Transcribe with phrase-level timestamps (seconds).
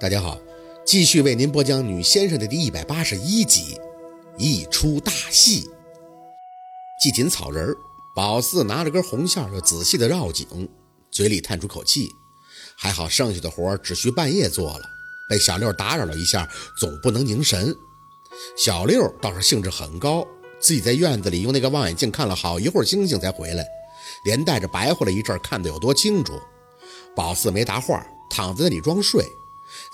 [0.00, 0.40] 大家好，
[0.82, 3.78] 继续为您播讲《女先生》的第一百八十一集，
[4.38, 5.68] 一出大戏。
[7.02, 7.76] 系紧草人儿，
[8.16, 10.46] 宝四拿着根红线，又仔细的绕紧，
[11.10, 12.10] 嘴里叹出口气，
[12.78, 14.86] 还好剩下的活只需半夜做了。
[15.28, 16.48] 被小六打扰了一下，
[16.78, 17.76] 总不能凝神。
[18.56, 20.26] 小六倒是兴致很高，
[20.58, 23.66] 自己在院子里用那个望远镜看了好一会儿星星才回来，
[24.24, 26.40] 连带着白活了一阵，看得有多清楚。
[27.14, 29.30] 宝四没答话，躺在那里装睡。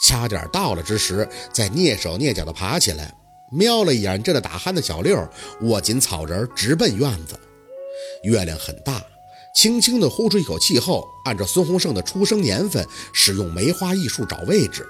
[0.03, 3.15] 掐点到了之时，再蹑手蹑脚地爬起来，
[3.53, 5.29] 瞄了一眼正在打鼾的小六，
[5.63, 7.39] 握紧草人直奔院子。
[8.25, 9.03] 月亮很大，
[9.55, 14.87] 轻轻地呼出一口气后，按照孙洪胜的出生年份，使用梅花易数找位置：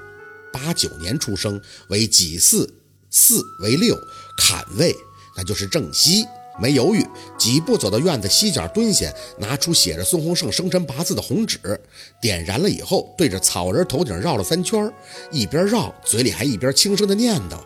[0.52, 2.66] 八九年出生为己巳，
[3.10, 3.96] 巳为六，
[4.38, 4.94] 坎位，
[5.36, 6.24] 那就是正西。
[6.58, 7.06] 没犹豫，
[7.38, 11.58] 几步走到院子西角蹲下，拿出写着孙洪胜生辰八字的红纸，
[12.20, 14.90] 点燃了以后，对着草人头顶绕了三圈，
[15.30, 17.58] 一边绕，嘴里还一边轻声的念叨：“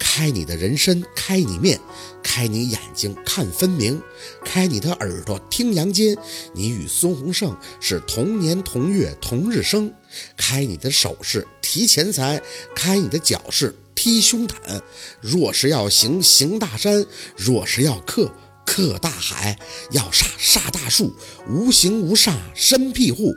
[0.00, 1.78] 开你的人参，开你面，
[2.22, 4.00] 开你眼睛看分明，
[4.44, 6.16] 开你的耳朵听阳间，
[6.54, 9.92] 你与孙洪胜是同年同月同日生。
[10.36, 12.40] 开你的手势提钱财，
[12.74, 14.82] 开你的脚势。”披胸坦，
[15.20, 17.04] 若是要行行大山，
[17.36, 18.32] 若是要克
[18.64, 19.58] 克大海，
[19.90, 21.14] 要煞煞大树，
[21.46, 23.34] 无形无煞身庇护。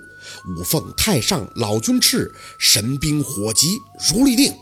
[0.47, 3.78] 五凤太上老君敕，神兵火急
[4.09, 4.53] 如律定。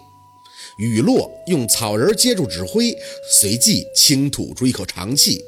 [0.79, 2.97] 雨落，用草人接住指挥，
[3.31, 5.39] 随即轻吐出一口长气。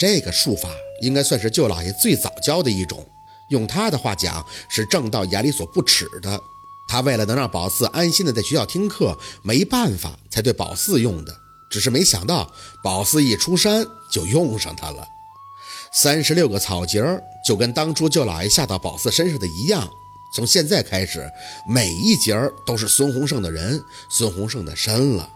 [0.00, 0.68] 这个术法
[1.00, 3.06] 应该算是舅老爷最早教的一种，
[3.50, 6.40] 用他的话讲，是正道眼里所不耻的。
[6.88, 11.36] 他为了能让宝四安心的在学校听课，没办法才对宝四用的。
[11.68, 15.04] 只是没想到宝四一出山就用上他了。
[15.92, 19.88] 三十六个草节儿就跟当初舅老爷下到宝四身上的一样。
[20.34, 21.28] 从现在开始，
[21.68, 25.28] 每一节儿都是孙洪胜的人，孙洪胜的身了。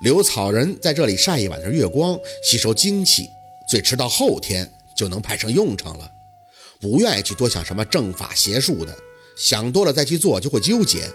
[0.00, 3.28] 留草人在这里晒一晚上月光，吸收精气，
[3.68, 6.10] 最迟到后天就能派上用场了。
[6.80, 8.94] 不愿意去多想什么正法邪术的。
[9.38, 11.08] 想多了再去做就会纠结，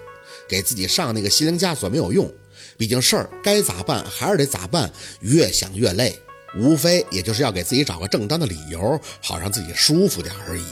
[0.47, 2.31] 给自己上那个心灵枷锁没有用，
[2.77, 6.17] 毕竟事儿该咋办还是得咋办，越想越累，
[6.57, 10.63] 无非也就是要给自己找个正当的理由，好让自己舒服点而已。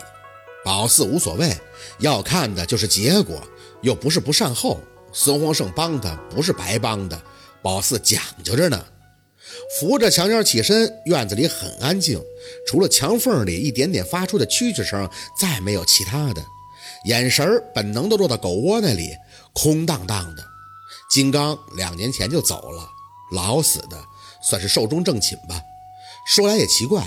[0.63, 1.53] 宝四无所谓，
[2.00, 3.41] 要看的就是结果，
[3.81, 4.79] 又不是不善后。
[5.11, 7.22] 孙洪胜帮他不是白帮的，
[7.61, 8.85] 宝四讲究着呢。
[9.78, 12.22] 扶着墙角起身，院子里很安静，
[12.66, 16.41] 除了墙缝里一点点发出的蛐蛐声，再没有其他的。
[17.06, 19.16] 眼神本能地落到狗窝那里，
[19.53, 20.44] 空荡荡的。
[21.09, 22.88] 金刚两年前就走了，
[23.31, 24.01] 老死的，
[24.41, 25.59] 算是寿终正寝吧。
[26.28, 27.06] 说来也奇怪，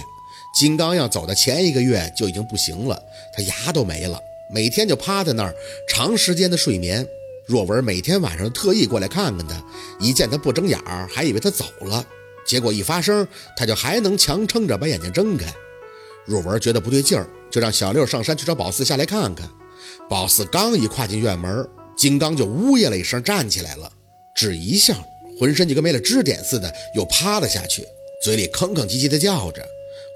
[0.55, 3.01] 金刚要走的前一个月就已经不行了，
[3.35, 4.21] 他牙都没了，
[4.53, 5.55] 每天就趴在那儿，
[5.89, 7.07] 长时间的睡眠。
[7.47, 9.63] 若文每天晚上特意过来看看他，
[10.01, 12.05] 一见他不睁眼儿，还以为他走了。
[12.47, 15.47] 结果一发声，他就还能强撑着把眼睛睁开。
[16.27, 19.49] 若文觉得不对劲儿，就让小六上山去找宝四下来看看。
[20.09, 21.67] 宝四刚一跨进院门，
[21.97, 23.91] 金刚就呜咽了一声，站起来了，
[24.35, 24.95] 只一下，
[25.41, 27.87] 浑身就跟没了支点似的，又趴了下去，
[28.23, 29.67] 嘴里吭吭唧唧的叫着。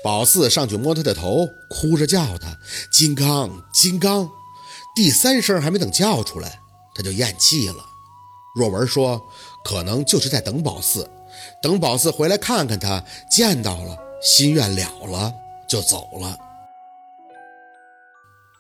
[0.04, 2.56] 宝四上去摸他的头，哭着叫他
[2.92, 4.30] ：“金刚，金刚！”
[4.94, 6.60] 第三声还没等叫出来，
[6.94, 7.84] 他就咽气了。
[8.54, 9.20] 若文说
[9.64, 11.08] ：“可能就是在等宝四，
[11.62, 15.32] 等宝四回来看看他，见到了，心愿了了，
[15.68, 16.38] 就走了。”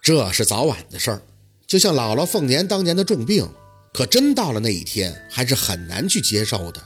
[0.08, 1.22] 这是早晚的事儿，
[1.66, 3.46] 就像姥姥凤年当年的重病，
[3.92, 6.82] 可真到了那一天，还是很难去接受的，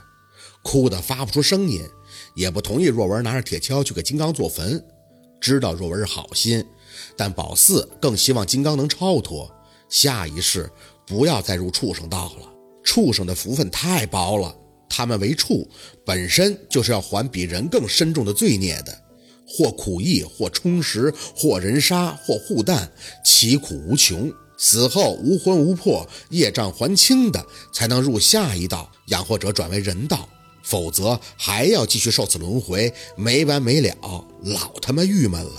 [0.61, 1.81] 哭得发不出声音，
[2.35, 4.83] 也不同意若文拿着铁锹去给金刚做坟。
[5.39, 6.65] 知道若文是好心，
[7.15, 9.49] 但宝四更希望金刚能超脱，
[9.87, 10.69] 下一世
[11.07, 12.53] 不要再入畜生道了。
[12.83, 14.53] 畜生的福分太薄了，
[14.89, 15.65] 他们为畜，
[16.05, 19.02] 本身就是要还比人更深重的罪孽的。
[19.55, 22.91] 或苦役，或充实，或人杀，或护弹，
[23.23, 24.33] 其苦无穷。
[24.57, 30.27] 死后无魂无魄，业障还清的，才能入下一道，养活者转为人道，
[30.63, 33.93] 否则还要继续受此轮回，没完没了，
[34.43, 35.51] 老他妈郁闷了。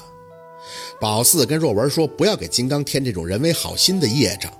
[1.00, 4.50] 宝四跟若文说，不要给金刚添这种人为好心的业障。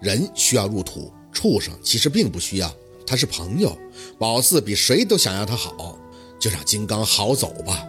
[0.00, 2.74] 人需要入土，畜生其实并不需要，
[3.06, 3.74] 他是朋友。
[4.18, 5.98] 宝四比谁都想要他好，
[6.38, 7.86] 就让金刚好走吧。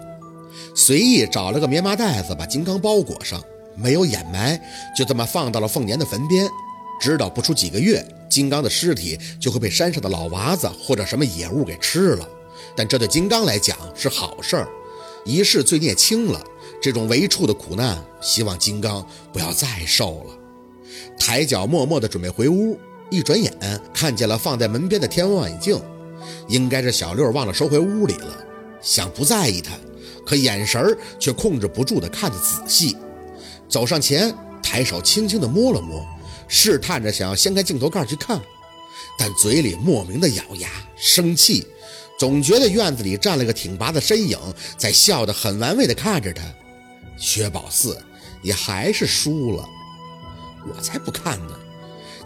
[0.76, 3.42] 随意找了个棉麻袋子，把金刚包裹上，
[3.76, 4.60] 没有掩埋，
[4.96, 6.48] 就这么放到了凤年的坟边。
[7.00, 12.28] 知道不出几个月，金刚的尸体就会被山上的老娃子或者什么野物给吃了。
[12.76, 14.68] 但这对金刚来讲是好事儿，
[15.24, 16.42] 一世罪孽轻了。
[16.82, 20.38] 这种为畜的苦难，希望金刚不要再受了。
[21.18, 22.78] 抬脚默默地准备回屋，
[23.10, 23.52] 一转眼
[23.94, 25.82] 看见了放在门边的天文望远镜，
[26.50, 28.46] 应该是小六忘了收回屋里了。
[28.82, 29.72] 想不在意他，
[30.26, 32.98] 可眼神却控制不住的看得仔细。
[33.70, 36.06] 走上前，抬手轻轻的摸了摸，
[36.48, 38.42] 试探着想要掀开镜头盖去看，
[39.18, 41.66] 但嘴里莫名的咬牙生气，
[42.18, 44.38] 总觉得院子里站了个挺拔的身影，
[44.78, 46.44] 在笑得很玩味的看着他。
[47.18, 47.98] 薛宝四
[48.42, 49.68] 你还是输了，
[50.68, 51.54] 我才不看呢！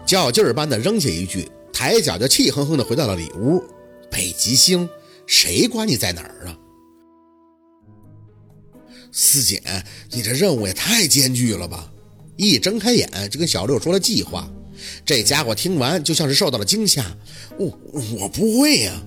[0.05, 3.63] 较劲儿般的扔下一句，抬脚就气哼哼的回到了里屋。
[4.09, 4.89] 北极星，
[5.27, 6.57] 谁管你在哪儿啊？
[9.11, 9.61] 四姐，
[10.11, 11.91] 你这任务也太艰巨了吧！
[12.37, 14.49] 一睁开眼就跟小六说了计划，
[15.05, 17.05] 这家伙听完就像是受到了惊吓。
[17.57, 17.77] 我
[18.17, 19.01] 我不会呀！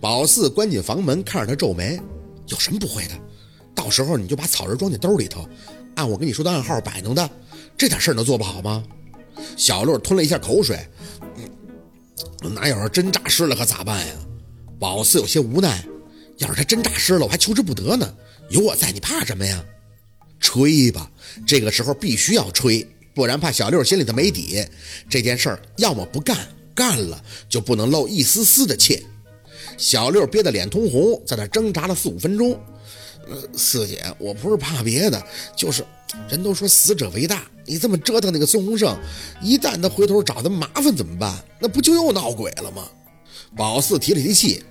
[0.00, 2.00] 宝四关紧房门，看着他皱眉，
[2.48, 3.14] 有什么不会的？
[3.74, 5.48] 到时候你就把草人装进兜里头，
[5.96, 7.30] 按我跟你说的暗号摆弄的，
[7.76, 8.82] 这点事儿能做不好吗？
[9.56, 10.78] 小六吞了一下口水，
[12.42, 14.14] 那要是真诈尸了可咋办呀？
[14.78, 15.84] 宝四有些无奈，
[16.38, 18.14] 要是他真诈尸了，我还求之不得呢。
[18.52, 19.64] 有我在，你怕什么呀？
[20.38, 21.10] 吹吧，
[21.46, 24.62] 这个时候必须要吹，不然怕小六心里头没底。
[25.08, 26.36] 这件事儿要么不干，
[26.74, 29.02] 干了就不能露一丝丝的怯。
[29.78, 32.60] 小六憋得脸通红，在那挣扎了四五分钟。
[33.26, 35.26] 呃，四姐，我不是怕别的，
[35.56, 35.82] 就是
[36.28, 38.94] 人都说死者为大，你这么折腾那个孙洪胜，
[39.40, 41.42] 一旦他回头找咱麻烦怎么办？
[41.58, 42.86] 那不就又闹鬼了吗？
[43.56, 44.62] 宝四提了提气，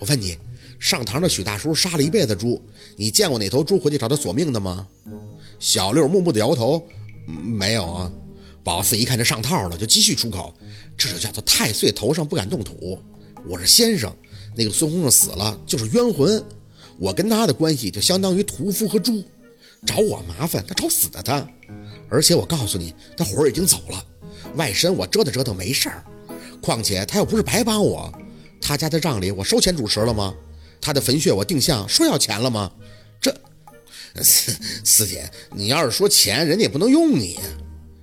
[0.00, 0.36] 我问你，
[0.82, 2.60] 上堂的许大叔杀了一辈子猪，
[2.96, 4.84] 你见过哪头猪回去找他索命的吗？
[5.60, 6.84] 小六木木的摇头，
[7.24, 8.10] 没有啊。
[8.64, 10.52] 宝四一看这上套了，就继续出口，
[10.96, 12.98] 这就叫做太岁头上不敢动土。
[13.46, 14.12] 我是先生，
[14.56, 16.44] 那个孙悟空死了就是冤魂。
[16.98, 19.22] 我跟他的关系就相当于屠夫和猪，
[19.86, 21.48] 找我麻烦，他找死的他。
[22.10, 24.04] 而且我告诉你，他魂儿已经走了，
[24.56, 26.04] 外甥我折腾折腾没事儿。
[26.60, 28.12] 况且他又不是白帮我，
[28.60, 30.34] 他家的葬礼我收钱主持了吗？
[30.82, 32.70] 他的坟穴我定向说要钱了吗？
[33.20, 33.34] 这
[34.22, 34.52] 四
[34.84, 37.38] 四姐，你要是说钱，人家也不能用你。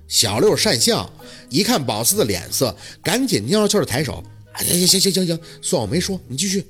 [0.08, 1.08] 小六讪笑，
[1.48, 4.24] 一看宝四的脸色，赶紧蔫悄的抬手，
[4.56, 6.66] 行行行行行行，算我没说，你继续。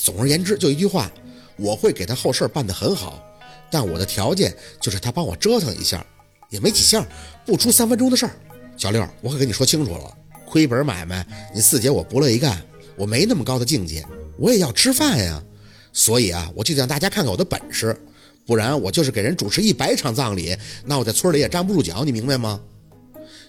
[0.00, 1.10] 总而言之，就一句话。
[1.56, 3.22] 我会给他后事办得很好，
[3.70, 6.04] 但我的条件就是他帮我折腾一下，
[6.50, 7.06] 也没几下，
[7.46, 8.32] 不出三分钟的事儿。
[8.76, 10.16] 小六，我可跟你说清楚了，
[10.46, 12.60] 亏本买卖，你四姐我不乐意干，
[12.96, 14.04] 我没那么高的境界，
[14.38, 15.42] 我也要吃饭呀。
[15.92, 17.96] 所以啊，我就让大家看看我的本事，
[18.44, 22.60] 不然我就是给人主持一百场葬礼，那我在村里也站不住脚，你明白吗？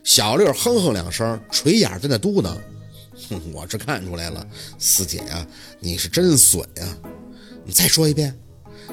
[0.04, 2.56] 小六哼哼两声，垂眼在那嘟囔
[3.30, 4.48] ：“哼， 我是看出来了，
[4.78, 5.46] 四姐呀，
[5.80, 6.98] 你是真损呀。”
[7.66, 8.38] 你再说一遍。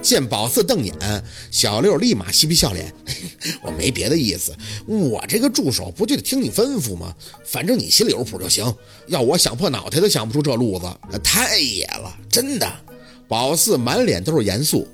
[0.02, 0.94] 见宝四瞪眼，
[1.50, 2.92] 小六立马嬉皮笑脸。
[3.62, 4.54] 我没别的意思，
[4.86, 7.14] 我这个助手不就得听你吩咐吗？
[7.44, 8.74] 反正你心里有谱就行。
[9.06, 12.70] 要我想破脑袋都想不出这路子，太野了，真的。
[13.28, 14.86] 宝四满脸都是严肃。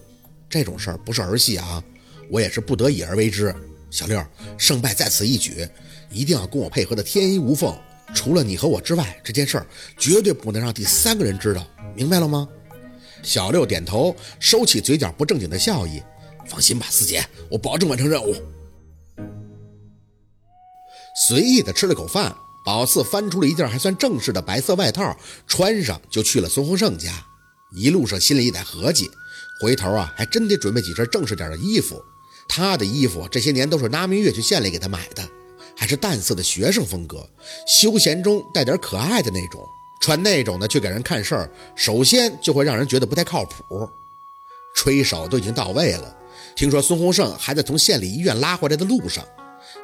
[0.49, 1.83] 这种事儿不是儿戏啊，
[2.31, 3.55] 我也是不得已而为之。
[3.91, 4.23] 小六，
[4.59, 5.67] 胜败在此一举，
[6.11, 7.75] 一定要跟我配合的天衣无缝。
[8.15, 9.67] 除了你和我之外，这件事儿
[9.99, 12.49] 绝对不能让第三个人知道，明白了吗？
[13.23, 16.03] 小六点头，收起嘴角不正经的笑意。
[16.47, 18.35] 放心吧，四姐，我保证完成任务。
[21.29, 22.35] 随意的吃了口饭，
[22.65, 25.14] 宝四翻出了一件还算正式的白色外套，
[25.47, 27.12] 穿上就去了孙洪胜家。
[27.76, 29.11] 一路上心里也在合计，
[29.61, 32.00] 回头啊，还真得准备几身正式点的衣服。
[32.49, 35.28] 他的衣服这些年都是拉明月去县里给他买的，
[35.76, 37.28] 还是淡色的学生风格，
[37.66, 39.61] 休闲中带点可爱的那种。
[40.00, 43.88] 穿那种的去给人看事儿，首先就会让人觉得不太靠谱。
[44.75, 46.17] 吹手都已经到位了，
[46.55, 49.25] 听说孙洪胜还在从县里医院拉回来的路上，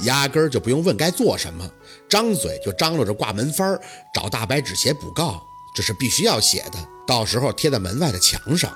[0.01, 1.69] 压根儿就不用问该做什么，
[2.09, 3.77] 张嘴就张罗着挂门幡
[4.15, 5.43] 找大白纸写补告，
[5.75, 8.73] 这是必须要写的，到时候贴在门外的墙上，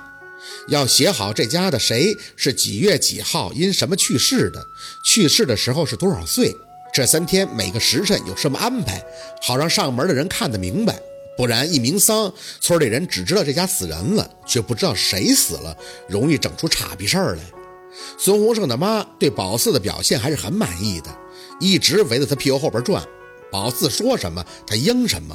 [0.67, 4.61] 要写好这家的谁是几月几号因什么去世的，
[5.05, 6.53] 去世的时候是多少岁，
[6.93, 9.01] 这三天每个时辰有什么安排，
[9.41, 10.99] 好让上门的人看得明白。
[11.39, 15.73] 不然一鸣丧，村里人只知道这家死人了，却不知道谁死了，
[16.09, 17.43] 容易整出岔劈事儿来。
[18.17, 21.09] 孙洪胜的妈对宝四的表现还是很满意的，
[21.61, 23.01] 一直围在他屁股后边转。
[23.49, 25.33] 宝四说什么，他应什么。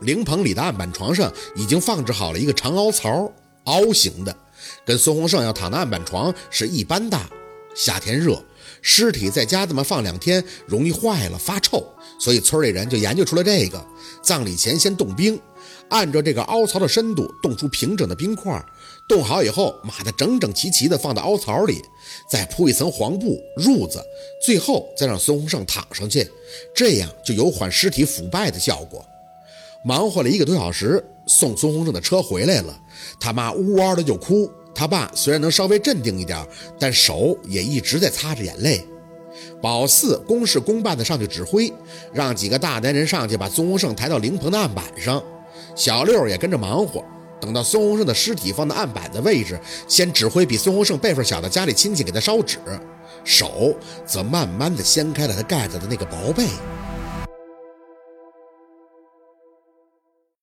[0.00, 3.30] 灵棚里的案板床上已经放置好了一个长凹槽，
[3.64, 4.34] 凹形的，
[4.86, 7.28] 跟孙洪胜要躺的案板床是一般大。
[7.74, 8.42] 夏天热，
[8.82, 11.84] 尸体在家这么放两天，容易坏了发臭，
[12.18, 13.84] 所以村里人就研究出了这个。
[14.22, 15.38] 葬礼前先冻冰，
[15.88, 18.64] 按照这个凹槽的深度冻出平整的冰块，
[19.06, 21.82] 冻好以后码得整整齐齐的放到凹槽里，
[22.30, 24.02] 再铺一层黄布褥子，
[24.42, 26.26] 最后再让孙洪胜躺上去，
[26.74, 29.04] 这样就有缓尸体腐败的效果。
[29.84, 32.80] 忙活了一个多小时，送孙洪胜的车回来了，
[33.20, 36.44] 他妈呜嗷的就哭，他爸虽然能稍微镇定一点，
[36.78, 38.84] 但手也一直在擦着眼泪。
[39.62, 41.72] 宝四公事公办的上去指挥，
[42.12, 45.22] 让几个大男人上去把孙洪胜抬到灵棚的案板上，
[45.74, 47.04] 小六也跟着忙活。
[47.40, 52.58] 等到孙洪胜的尸体放到案板的位置，先指挥比孙洪胜辈分小的家里亲戚给他烧纸，
[53.22, 53.74] 手
[54.06, 56.46] 则慢慢的掀开了他盖着的那个薄被。